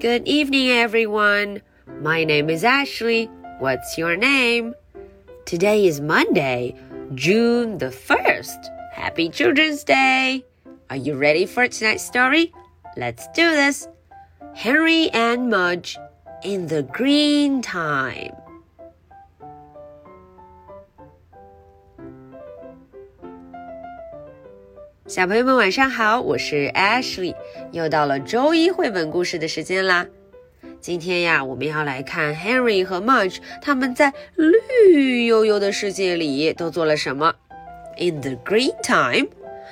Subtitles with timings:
[0.00, 1.62] Good evening, everyone.
[2.00, 3.30] My name is Ashley.
[3.60, 4.74] What's your name?
[5.46, 6.76] Today is Monday,
[7.14, 8.92] June the 1st.
[8.92, 10.44] Happy Children's Day.
[10.90, 12.52] Are you ready for tonight's story?
[12.98, 13.88] Let's do this.
[14.54, 15.96] Henry and Mudge
[16.44, 18.36] in the green time.
[25.08, 27.32] 小朋友们晚上好，我是 Ashley，
[27.70, 30.04] 又到了周一绘本故事的时间啦。
[30.80, 37.32] 今天呀，我们要来看 Henry 和 Mudge 他们在绿油油的世界里都做了什么。
[37.96, 39.28] In the green time，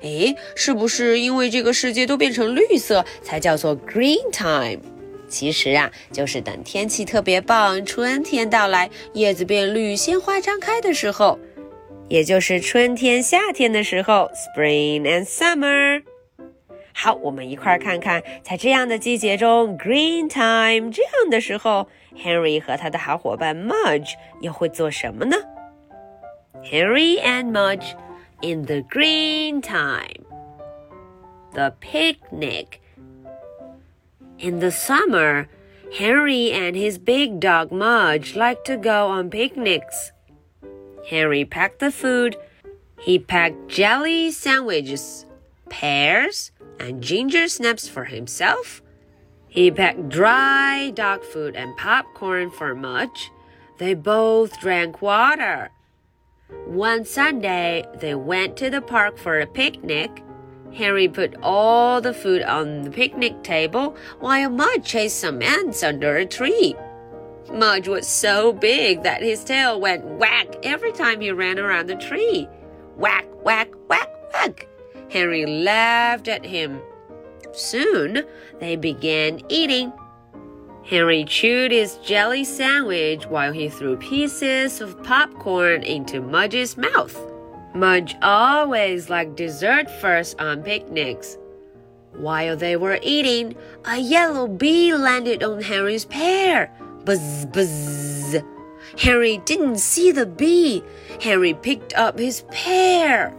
[0.00, 4.80] 诶，是不是因为这个世界都变成绿色才叫做 green time？
[5.28, 11.40] 其实啊，就是等天气特别棒，春天到来，叶子变绿，鲜花张开的时候。
[12.09, 16.03] 也就是春天、夏天的时候，Spring and Summer。
[16.93, 25.37] 好，我们一块儿看看，在这样的季节中，Green Time 这样的时候，Henry 和他的好伙伴 Mudge 又会做什么呢？
[26.63, 27.93] Henry and Mudge
[28.41, 30.25] in the Green Time.
[31.53, 32.79] The picnic.
[34.37, 35.47] In the summer,
[35.91, 40.11] Henry and his big dog Mudge like to go on picnics.
[41.06, 42.36] Henry packed the food.
[43.00, 45.24] He packed jelly sandwiches,
[45.68, 48.82] pears, and ginger snaps for himself.
[49.46, 53.30] He packed dry dog food and popcorn for Mudge.
[53.78, 55.70] They both drank water.
[56.66, 60.22] One Sunday, they went to the park for a picnic.
[60.72, 66.16] Henry put all the food on the picnic table while Mudge chased some ants under
[66.16, 66.74] a tree.
[67.52, 71.96] Mudge was so big that his tail went whack every time he ran around the
[71.96, 72.48] tree.
[72.96, 74.68] Whack, whack, whack, whack.
[75.10, 76.80] Henry laughed at him.
[77.52, 78.24] Soon
[78.58, 79.92] they began eating.
[80.84, 87.18] Henry chewed his jelly sandwich while he threw pieces of popcorn into Mudge's mouth.
[87.74, 91.38] Mudge always liked dessert first on picnics.
[92.12, 96.72] While they were eating, a yellow bee landed on Henry's pear.
[97.06, 98.42] Buzz, buzz.
[98.98, 100.82] Harry didn't see the bee.
[101.22, 103.32] Harry picked up his pear.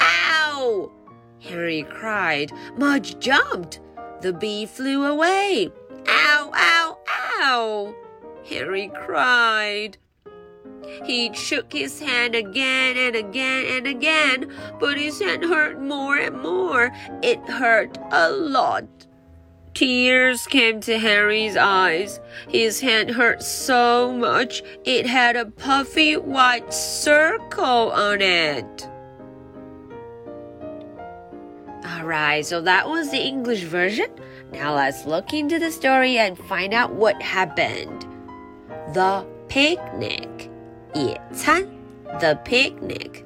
[0.00, 0.92] Ow!
[1.40, 2.52] Harry cried.
[2.76, 3.80] Mudge jumped.
[4.20, 5.72] The bee flew away.
[6.06, 6.98] Ow, ow,
[7.40, 7.94] ow!
[8.48, 9.98] Harry cried.
[11.04, 16.40] He shook his hand again and again and again, but his hand hurt more and
[16.40, 16.92] more.
[17.20, 18.86] It hurt a lot.
[19.74, 22.20] Tears came to Harry's eyes.
[22.48, 28.88] His hand hurt so much it had a puffy white circle on it.
[31.86, 34.06] Alright, so that was the English version.
[34.52, 38.06] Now let's look into the story and find out what happened.
[38.92, 40.50] The picnic.
[40.94, 41.66] 野餐
[42.20, 43.24] The picnic.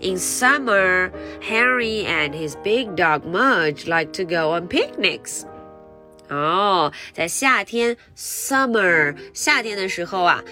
[0.00, 1.10] In summer,
[1.40, 5.44] Henry and his big dog Mudge like to go on picnics.
[6.28, 10.42] 哦，在夏天 summer 夏天的时候啊，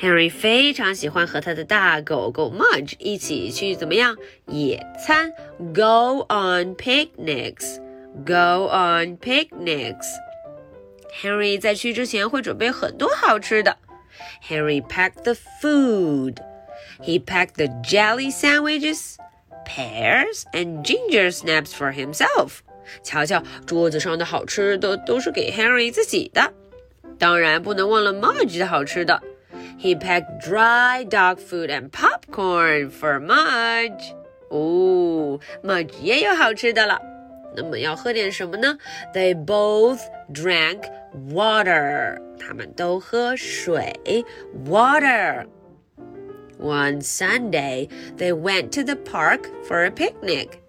[0.00, 5.32] Henry 非常喜欢和他的大狗狗 Mudge 一起去怎么样野餐？
[5.74, 7.80] Go on picnics.
[8.24, 10.06] Go on picnics.
[11.20, 13.76] Henry 在去之前会准备很多好吃的。
[14.48, 16.36] Henry packed the food.
[17.00, 19.16] He packed the jelly sandwiches,
[19.64, 22.60] pears, and ginger snaps for himself.
[23.02, 26.52] 瞧瞧，桌子上的好吃的都是给 Henry 自己的，
[27.18, 29.22] 当然不能忘了 Mudge 的好吃的。
[29.78, 34.12] He packed dry dog food and popcorn for Mudge.
[34.50, 37.00] 哦，Mudge 也有好吃的了。
[37.56, 38.78] 那么要喝点什么呢？
[39.14, 40.00] They both
[40.32, 40.82] drank
[41.32, 42.20] water.
[42.38, 43.92] 他们都喝水，
[44.66, 45.46] water。
[46.62, 50.60] one Sunday, they went to the park for a picnic.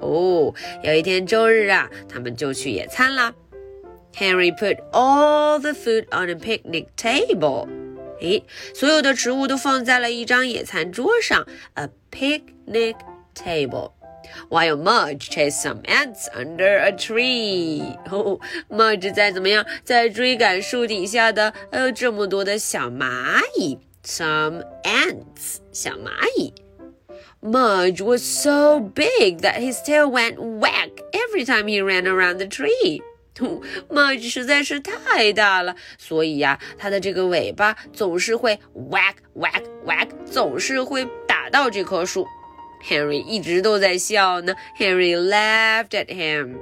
[0.00, 3.34] 哦，有一天周日啊，他们就去野餐啦。
[4.16, 7.68] Henry put all the food on a picnic table.
[8.20, 8.44] 诶，
[8.74, 12.94] 所有的食物都放在了一张野餐桌上，a picnic
[13.34, 13.92] table.
[14.48, 17.82] While Mudge chased some ants under a tree.
[18.10, 23.78] 哦，Mudge 在怎么样，在追赶树底下的呃这么多的小蚂蚁。
[24.04, 26.52] some ants, 小蚂蚁.
[27.40, 32.46] Mudge was so big that his tail went whack every time he ran around the
[32.46, 33.02] tree.
[33.90, 42.26] Mudge 实在是太大了，所以呀、啊，它的这个尾巴总是会 whack whack whack，总是会打到这棵树。
[42.88, 44.54] Henry 一直都在笑呢。
[44.78, 46.56] Henry laughed at him.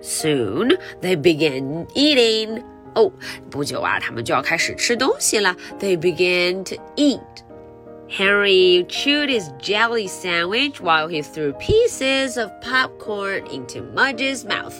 [0.00, 2.62] Soon they began eating.
[2.94, 3.10] 哦，
[3.50, 5.54] 不久啊，他们就要开始吃东西了。
[5.78, 7.20] They began to eat.
[8.08, 14.74] Henry chewed his jelly sandwich while he threw pieces of popcorn into Mudge's mouth.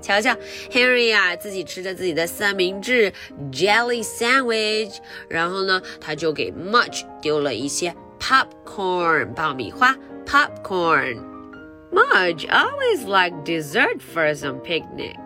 [0.00, 0.34] 瞧瞧，
[0.70, 3.12] Henry 啊，自己吃着自己的三明治
[3.52, 4.96] jelly sandwich，
[5.28, 9.94] 然后呢，他就给 Mudge 丢了一些 popcorn 爆米花
[10.24, 15.18] popcorn。Mudge always liked dessert for some picnic.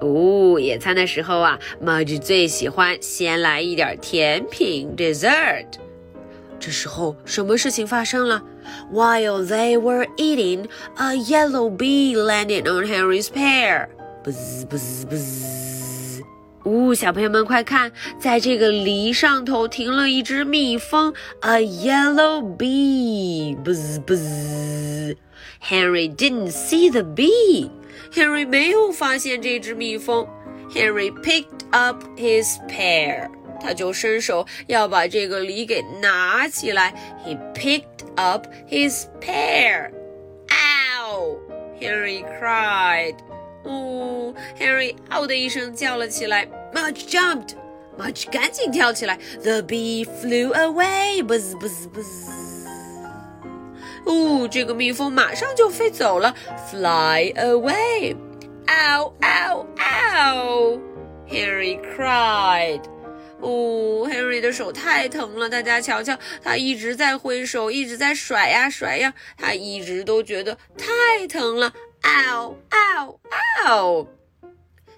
[0.00, 5.66] 哦，野餐的时候啊，Mudge 最喜欢先来一点甜品 dessert。
[6.60, 8.42] 这时候，什么事情发生了
[8.92, 10.66] ？While they were eating,
[10.96, 13.88] a yellow bee landed on Henry's pear.
[14.24, 15.06] 不滋不滋
[16.64, 16.68] 不！
[16.68, 17.90] 呜，小朋友们快看，
[18.20, 23.56] 在这个梨上头停了一只蜜蜂，a yellow bee。
[23.62, 24.14] 不滋不
[25.64, 27.70] ！Henry didn't see the bee。
[28.12, 30.26] Henry 没有发现这只蜜蜂。
[30.70, 33.30] Henry picked up his pear，
[33.60, 36.92] 他就伸手要把这个梨给拿起来。
[37.24, 39.90] He picked up his pear.
[40.48, 41.38] Ow!
[41.80, 43.16] Henry cried.
[43.64, 46.46] 哦，Henry 嗷的一声叫了起来。
[46.74, 47.54] Mudge jumped.
[47.98, 49.18] Mudge 赶紧跳起来。
[49.42, 51.22] The bee flew away.
[51.22, 52.57] Buzz buzz buzz.
[54.08, 56.34] 哦，这个蜜蜂马上就飞走了。
[56.70, 58.16] Fly away.
[58.66, 60.80] Ow, ow, ow.
[61.28, 62.80] Harry cried.
[63.40, 71.72] 哦，Harry 的手太疼了，大家瞧瞧，他一直在挥手，一直在甩呀甩呀，他一直都觉得太疼了。
[72.02, 73.18] Ow, ow,
[73.64, 74.06] ow!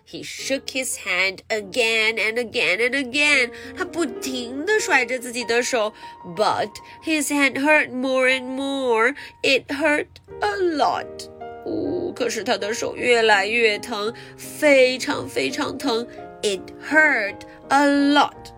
[0.09, 3.49] He shook his hand again and again and again.
[3.75, 5.93] 他不停地甩着自己的手，
[6.37, 6.69] but
[7.03, 9.15] his hand hurt more and more.
[9.41, 10.07] It hurt
[10.41, 11.27] a lot.
[11.65, 16.07] 哦，可是他的手越来越疼，非常非常疼。
[16.43, 17.39] It hurt
[17.69, 18.53] a lot.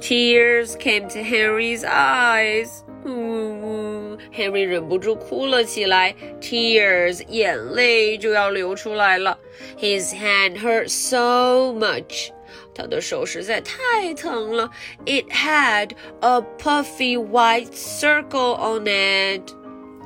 [0.00, 2.82] Tears came to Henry's eyes.
[3.04, 9.38] 呜，Henry 忍不住哭了起来，tears 眼泪就要流出来了。
[9.78, 12.30] His hand hurt so much，
[12.74, 14.70] 他的手实在太疼了。
[15.04, 19.52] It had a puffy white circle on it。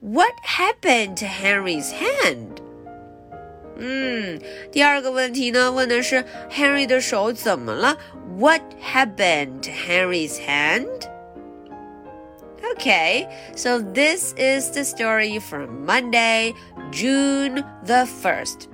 [0.00, 2.60] What happened to Henry's hand?
[3.78, 4.40] 嗯，
[4.72, 7.96] 第二个问题呢，问的是 Henry 的手怎么了？
[8.38, 11.08] What happened to Henry's hand?
[12.76, 16.52] Okay, so this is the story from Monday,
[16.90, 18.68] June the 1st.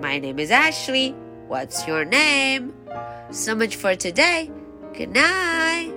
[0.00, 1.14] My name is Ashley.
[1.49, 2.75] What's your name?
[3.31, 4.51] So much for today.
[4.93, 5.91] Good night.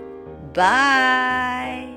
[0.54, 1.91] Bye.